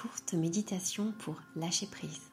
courte 0.00 0.34
méditation 0.34 1.10
pour 1.18 1.42
lâcher 1.56 1.88
prise. 1.88 2.30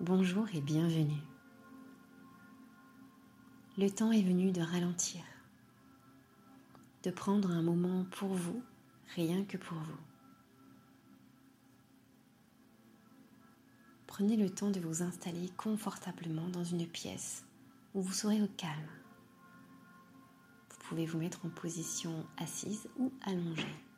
Bonjour 0.00 0.46
et 0.54 0.62
bienvenue. 0.62 1.20
Le 3.76 3.90
temps 3.90 4.12
est 4.12 4.22
venu 4.22 4.50
de 4.50 4.62
ralentir, 4.62 5.20
de 7.02 7.10
prendre 7.10 7.50
un 7.50 7.60
moment 7.60 8.06
pour 8.12 8.30
vous, 8.30 8.62
rien 9.14 9.44
que 9.44 9.58
pour 9.58 9.76
vous. 9.76 10.00
Prenez 14.06 14.38
le 14.38 14.48
temps 14.48 14.70
de 14.70 14.80
vous 14.80 15.02
installer 15.02 15.50
confortablement 15.58 16.48
dans 16.48 16.64
une 16.64 16.86
pièce 16.86 17.44
où 17.92 18.00
vous 18.00 18.14
serez 18.14 18.40
au 18.40 18.48
calme. 18.56 18.88
Vous 20.70 20.78
pouvez 20.88 21.04
vous 21.04 21.18
mettre 21.18 21.44
en 21.44 21.50
position 21.50 22.24
assise 22.38 22.88
ou 22.98 23.12
allongée. 23.20 23.89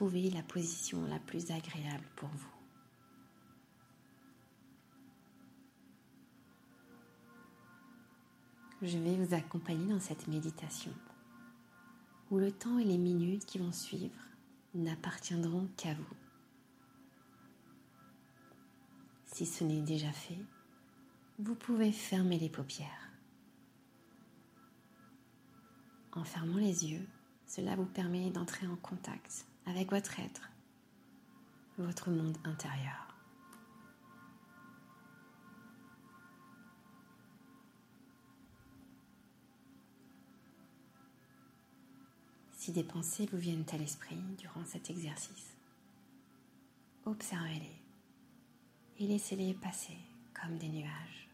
La 0.00 0.42
position 0.42 1.04
la 1.08 1.18
plus 1.18 1.50
agréable 1.50 2.04
pour 2.14 2.28
vous. 2.28 2.54
Je 8.80 8.96
vais 8.96 9.16
vous 9.16 9.34
accompagner 9.34 9.92
dans 9.92 9.98
cette 9.98 10.28
méditation 10.28 10.92
où 12.30 12.38
le 12.38 12.52
temps 12.52 12.78
et 12.78 12.84
les 12.84 12.96
minutes 12.96 13.44
qui 13.44 13.58
vont 13.58 13.72
suivre 13.72 14.14
n'appartiendront 14.72 15.68
qu'à 15.76 15.94
vous. 15.94 16.16
Si 19.26 19.46
ce 19.46 19.64
n'est 19.64 19.82
déjà 19.82 20.12
fait, 20.12 20.38
vous 21.40 21.56
pouvez 21.56 21.90
fermer 21.90 22.38
les 22.38 22.50
paupières. 22.50 23.10
En 26.12 26.22
fermant 26.22 26.58
les 26.58 26.86
yeux, 26.86 27.06
cela 27.48 27.74
vous 27.74 27.86
permet 27.86 28.30
d'entrer 28.30 28.68
en 28.68 28.76
contact 28.76 29.44
avec 29.68 29.90
votre 29.90 30.18
être, 30.18 30.50
votre 31.76 32.10
monde 32.10 32.38
intérieur. 32.44 33.14
Si 42.56 42.72
des 42.72 42.82
pensées 42.82 43.28
vous 43.30 43.38
viennent 43.38 43.64
à 43.72 43.76
l'esprit 43.76 44.16
durant 44.38 44.64
cet 44.64 44.90
exercice, 44.90 45.56
observez-les 47.04 47.78
et 48.98 49.06
laissez-les 49.06 49.54
passer 49.54 49.96
comme 50.34 50.58
des 50.58 50.68
nuages. 50.68 51.27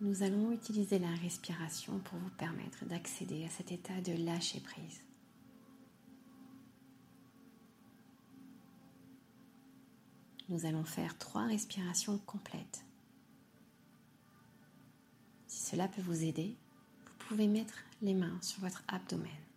Nous 0.00 0.22
allons 0.22 0.52
utiliser 0.52 1.00
la 1.00 1.10
respiration 1.10 1.98
pour 1.98 2.18
vous 2.20 2.30
permettre 2.30 2.84
d'accéder 2.84 3.44
à 3.44 3.50
cet 3.50 3.72
état 3.72 4.00
de 4.00 4.12
lâcher 4.12 4.60
prise. 4.60 5.02
Nous 10.48 10.64
allons 10.66 10.84
faire 10.84 11.18
trois 11.18 11.46
respirations 11.46 12.16
complètes. 12.18 12.84
Si 15.48 15.70
cela 15.70 15.88
peut 15.88 16.02
vous 16.02 16.22
aider, 16.22 16.54
vous 17.04 17.26
pouvez 17.28 17.48
mettre 17.48 17.74
les 18.00 18.14
mains 18.14 18.38
sur 18.40 18.60
votre 18.60 18.84
abdomen. 18.86 19.47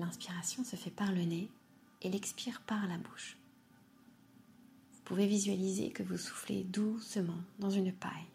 L'inspiration 0.00 0.64
se 0.64 0.76
fait 0.76 0.90
par 0.90 1.12
le 1.12 1.24
nez 1.24 1.50
et 2.00 2.08
l'expire 2.08 2.62
par 2.62 2.86
la 2.86 2.96
bouche. 2.96 3.36
Vous 4.94 5.02
pouvez 5.04 5.26
visualiser 5.26 5.90
que 5.90 6.02
vous 6.02 6.16
soufflez 6.16 6.64
doucement 6.64 7.42
dans 7.58 7.68
une 7.68 7.92
paille. 7.92 8.26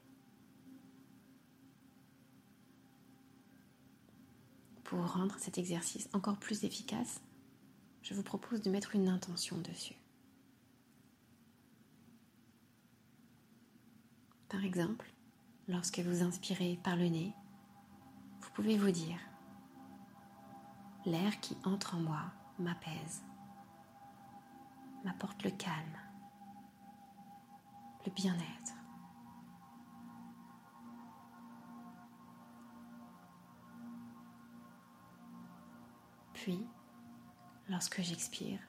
Pour 4.84 5.12
rendre 5.12 5.36
cet 5.40 5.58
exercice 5.58 6.08
encore 6.14 6.38
plus 6.38 6.64
efficace, 6.66 7.20
je 8.04 8.14
vous 8.14 8.22
propose 8.22 8.62
de 8.62 8.70
mettre 8.70 8.94
une 8.94 9.10
intention 9.10 9.58
dessus. 9.58 9.96
Par 14.50 14.64
exemple, 14.64 15.12
lorsque 15.68 15.98
vous 15.98 16.22
inspirez 16.22 16.80
par 16.84 16.96
le 16.96 17.08
nez, 17.08 17.34
vous 18.42 18.52
pouvez 18.52 18.78
vous 18.78 18.92
dire 18.92 19.18
L'air 21.06 21.40
qui 21.40 21.56
entre 21.64 21.96
en 21.96 22.00
moi 22.00 22.22
m'apaise, 22.58 23.24
m'apporte 25.04 25.44
le 25.44 25.52
calme, 25.52 25.98
le 28.08 28.12
bien-être. 28.12 28.74
Puis, 36.34 36.66
lorsque 37.70 38.02
j'expire, 38.02 38.60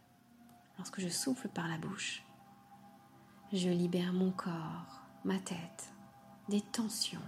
lorsque 0.76 1.00
je 1.00 1.08
souffle 1.08 1.48
par 1.48 1.69
la 1.69 1.78
bouche, 1.78 2.22
je 3.52 3.70
libère 3.70 4.12
mon 4.12 4.30
corps, 4.30 5.02
ma 5.25 5.38
tête, 5.38 5.91
des 6.50 6.60
tensions, 6.60 7.19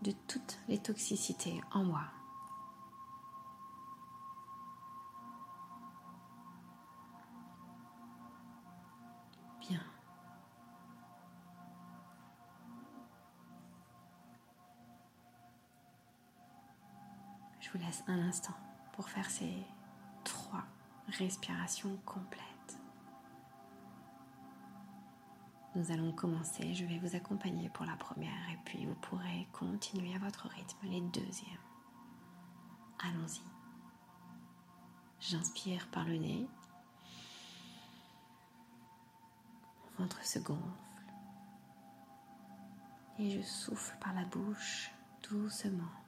de 0.00 0.12
toutes 0.26 0.58
les 0.68 0.78
toxicités 0.78 1.60
en 1.72 1.84
moi. 1.84 2.04
Je 17.66 17.72
vous 17.72 17.84
laisse 17.84 18.04
un 18.06 18.20
instant 18.20 18.54
pour 18.92 19.08
faire 19.08 19.28
ces 19.28 19.66
trois 20.22 20.62
respirations 21.08 21.96
complètes. 22.04 22.78
Nous 25.74 25.90
allons 25.90 26.12
commencer, 26.12 26.74
je 26.74 26.84
vais 26.84 26.98
vous 27.00 27.16
accompagner 27.16 27.68
pour 27.70 27.84
la 27.84 27.96
première 27.96 28.50
et 28.52 28.58
puis 28.64 28.86
vous 28.86 28.94
pourrez 28.94 29.48
continuer 29.52 30.14
à 30.14 30.18
votre 30.18 30.46
rythme 30.46 30.78
les 30.84 31.00
deuxièmes. 31.00 31.58
Allons-y. 33.00 33.42
J'inspire 35.18 35.88
par 35.88 36.04
le 36.04 36.18
nez. 36.18 36.46
Mon 39.98 40.04
ventre 40.04 40.24
se 40.24 40.38
gonfle. 40.38 40.62
Et 43.18 43.30
je 43.30 43.42
souffle 43.42 43.96
par 43.98 44.14
la 44.14 44.24
bouche 44.24 44.92
doucement. 45.28 46.05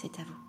C'est 0.00 0.20
à 0.20 0.22
vous. 0.22 0.47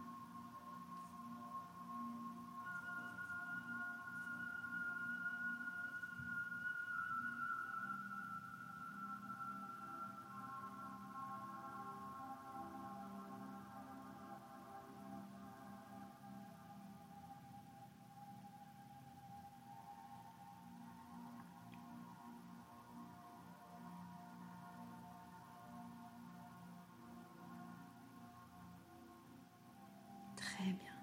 Très 30.60 30.74
bien. 30.74 30.94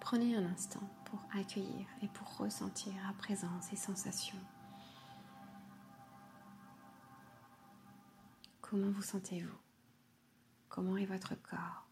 Prenez 0.00 0.34
un 0.34 0.46
instant 0.46 0.88
pour 1.04 1.20
accueillir 1.34 1.86
et 2.00 2.08
pour 2.08 2.38
ressentir 2.38 2.94
à 3.06 3.12
présent 3.12 3.60
ces 3.60 3.76
sensations. 3.76 4.40
Comment 8.62 8.90
vous 8.90 9.02
sentez-vous? 9.02 9.58
Comment 10.70 10.96
est 10.96 11.04
votre 11.04 11.34
corps? 11.34 11.86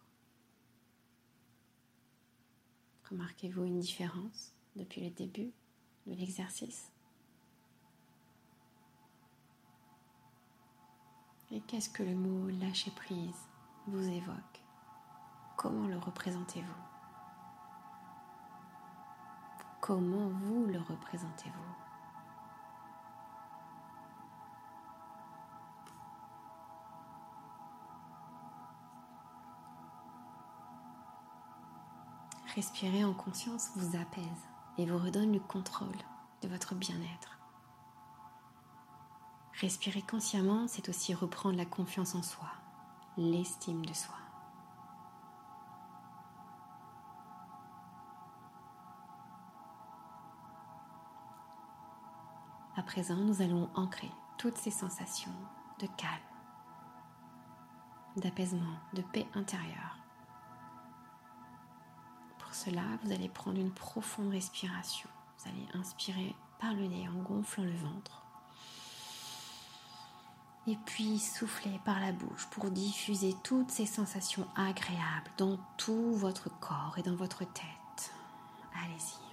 Remarquez-vous 3.11 3.65
une 3.65 3.81
différence 3.81 4.55
depuis 4.75 5.05
le 5.05 5.11
début 5.11 5.53
de 6.07 6.15
l'exercice? 6.15 6.91
Et 11.51 11.61
qu'est-ce 11.61 11.91
que 11.91 12.03
le 12.03 12.15
mot 12.15 12.49
lâcher 12.49 12.91
prise 12.93 13.51
vous 13.87 14.09
évoque? 14.09 14.62
Comment 15.63 15.87
le 15.87 15.97
représentez-vous? 15.97 16.75
Comment 19.81 20.29
vous 20.29 20.67
le 20.67 20.81
représentez-vous? 20.81 21.53
Respirer 32.57 33.05
en 33.05 33.15
conscience 33.15 33.71
vous 33.77 33.97
apaise 33.97 34.25
et 34.79 34.87
vous 34.87 34.99
redonne 34.99 35.33
le 35.33 35.39
contrôle 35.39 35.89
de 36.43 36.49
votre 36.49 36.75
bien-être. 36.75 37.39
Respirer 39.61 40.03
consciemment, 40.03 40.67
c'est 40.67 40.89
aussi 40.89 41.15
reprendre 41.15 41.57
la 41.57 41.67
confiance 41.67 42.17
en 42.17 42.23
soi, 42.23 42.49
l'estime 43.17 43.87
de 43.87 43.95
soi. 43.95 44.22
À 52.77 52.83
présent, 52.83 53.17
nous 53.17 53.43
allons 53.43 53.69
ancrer 53.75 54.11
toutes 54.39 54.57
ces 54.57 54.71
sensations 54.71 55.33
de 55.79 55.87
calme, 55.97 56.13
d'apaisement, 58.17 58.77
de 58.95 59.03
paix 59.03 59.27
intérieure 59.35 60.03
cela, 62.55 62.83
vous 63.03 63.13
allez 63.13 63.29
prendre 63.29 63.59
une 63.59 63.73
profonde 63.73 64.31
respiration. 64.31 65.09
Vous 65.39 65.51
allez 65.51 65.67
inspirer 65.75 66.35
par 66.61 66.75
le 66.75 66.87
nez 66.87 67.09
en 67.09 67.23
gonflant 67.23 67.65
le 67.65 67.77
ventre. 67.77 68.23
Et 70.69 70.77
puis 70.87 71.19
souffler 71.19 71.81
par 71.85 71.99
la 71.99 72.13
bouche 72.13 72.47
pour 72.51 72.71
diffuser 72.71 73.35
toutes 73.43 73.71
ces 73.71 73.87
sensations 73.87 74.47
agréables 74.55 75.31
dans 75.37 75.59
tout 75.77 76.15
votre 76.15 76.51
corps 76.61 76.95
et 76.99 77.03
dans 77.03 77.17
votre 77.17 77.41
tête. 77.41 78.13
Allez-y. 78.85 79.32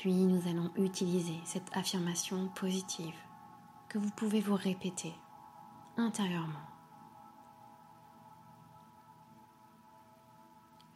Puis 0.00 0.14
nous 0.14 0.48
allons 0.48 0.70
utiliser 0.76 1.38
cette 1.44 1.76
affirmation 1.76 2.48
positive 2.54 3.14
que 3.90 3.98
vous 3.98 4.08
pouvez 4.12 4.40
vous 4.40 4.54
répéter 4.54 5.12
intérieurement. 5.98 6.66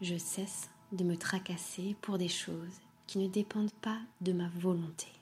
Je 0.00 0.16
cesse 0.16 0.70
de 0.92 1.04
me 1.04 1.18
tracasser 1.18 1.94
pour 2.00 2.16
des 2.16 2.30
choses 2.30 2.80
qui 3.06 3.18
ne 3.18 3.28
dépendent 3.28 3.74
pas 3.82 3.98
de 4.22 4.32
ma 4.32 4.48
volonté. 4.48 5.12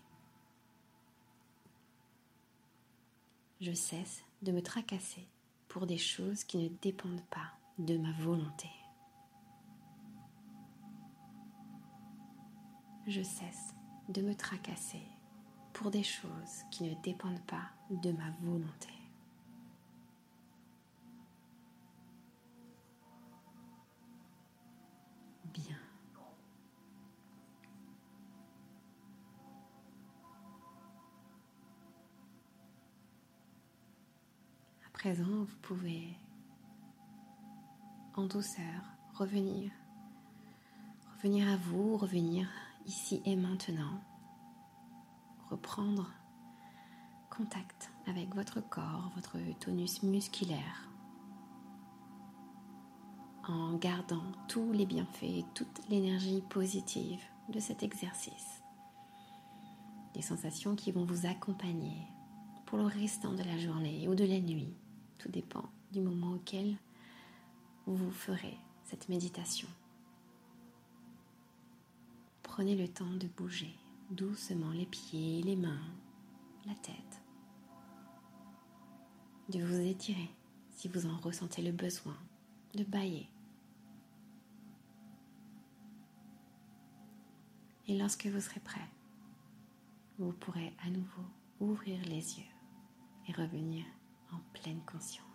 Je 3.61 3.73
cesse 3.73 4.23
de 4.43 4.53
me 4.53 4.63
tracasser 4.63 5.27
pour 5.67 5.89
des 5.89 5.99
choses 5.99 6.45
qui 6.45 6.59
ne 6.59 6.69
dépendent 6.69 7.27
pas 7.33 7.51
de 7.81 7.97
ma 7.97 8.13
volonté. 8.13 8.69
Je 13.07 13.23
cesse 13.23 13.75
de 14.09 14.23
me 14.23 14.35
tracasser 14.35 15.03
pour 15.73 15.91
des 15.91 16.03
choses 16.03 16.63
qui 16.71 16.85
ne 16.85 16.95
dépendent 17.03 17.45
pas 17.47 17.71
de 17.91 18.13
ma 18.13 18.31
volonté. 18.43 18.89
Bien. 25.53 25.77
À 34.87 34.91
présent, 34.93 35.25
vous 35.25 35.57
pouvez 35.63 36.17
en 38.15 38.27
douceur 38.27 38.63
revenir, 39.15 39.71
revenir 41.17 41.49
à 41.51 41.57
vous, 41.57 41.97
revenir 41.97 42.49
ici 42.87 43.23
et 43.25 43.37
maintenant, 43.37 44.01
reprendre 45.51 46.11
contact 47.31 47.91
avec 48.07 48.35
votre 48.35 48.61
corps, 48.61 49.11
votre 49.15 49.39
tonus 49.59 50.03
musculaire, 50.03 50.89
en 53.49 53.75
gardant 53.75 54.25
tous 54.49 54.73
les 54.73 54.87
bienfaits 54.87 55.45
toute 55.55 55.89
l'énergie 55.89 56.43
positive 56.51 57.21
de 57.49 57.59
cet 57.59 57.83
exercice. 57.83 58.63
Des 60.15 60.23
sensations 60.23 60.77
qui 60.77 60.93
vont 60.93 61.05
vous 61.05 61.27
accompagner 61.27 62.07
pour 62.67 62.79
le 62.79 62.85
restant 62.85 63.33
de 63.33 63.43
la 63.43 63.59
journée 63.59 64.09
ou 64.09 64.15
de 64.15 64.25
la 64.25 64.41
nuit. 64.41 64.75
Tout 65.19 65.31
dépend 65.31 65.65
du 65.91 66.01
moment 66.01 66.33
auquel 66.33 66.77
vous 67.87 68.11
ferez 68.11 68.59
cette 68.85 69.09
méditation. 69.09 69.69
Prenez 72.55 72.77
le 72.77 72.87
temps 72.87 73.15
de 73.15 73.29
bouger 73.29 73.75
doucement 74.11 74.73
les 74.73 74.85
pieds, 74.85 75.41
les 75.41 75.57
mains, 75.57 75.81
la 76.67 76.75
tête. 76.75 77.23
De 79.49 79.65
vous 79.65 79.81
étirer 79.81 80.29
si 80.69 80.87
vous 80.89 81.07
en 81.07 81.17
ressentez 81.17 81.63
le 81.63 81.73
besoin, 81.73 82.15
de 82.75 82.85
bailler. 82.85 83.27
Et 87.89 87.97
lorsque 87.97 88.27
vous 88.27 88.41
serez 88.43 88.61
prêt, 88.61 88.87
vous 90.19 90.35
pourrez 90.35 90.75
à 90.85 90.91
nouveau 90.91 91.25
ouvrir 91.59 92.05
les 92.05 92.39
yeux 92.39 92.53
et 93.29 93.33
revenir 93.33 93.87
en 94.31 94.41
pleine 94.53 94.83
conscience. 94.85 95.32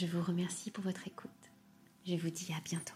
Je 0.00 0.06
vous 0.06 0.22
remercie 0.22 0.70
pour 0.70 0.82
votre 0.82 1.06
écoute. 1.06 1.28
Je 2.06 2.14
vous 2.14 2.30
dis 2.30 2.54
à 2.56 2.60
bientôt. 2.62 2.94